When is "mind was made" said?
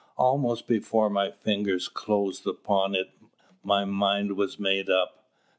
3.85-4.89